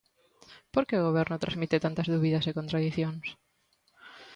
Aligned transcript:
Por 0.73 0.83
que 0.87 0.95
o 0.99 1.05
Goberno 1.07 1.41
transmite 1.43 1.83
tantas 1.85 2.07
dúbidas 2.13 2.45
e 2.45 2.57
contradicións? 2.59 3.25